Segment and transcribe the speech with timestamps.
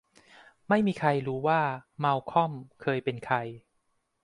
[0.69, 1.61] ไม่มีใครรู้ว่า
[2.03, 2.51] มัลคอม
[2.81, 3.37] เคยเป็นใคร